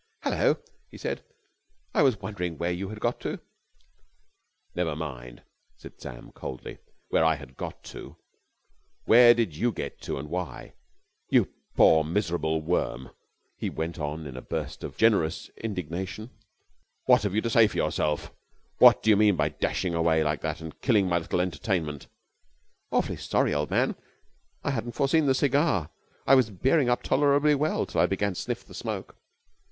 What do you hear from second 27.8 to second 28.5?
till I began to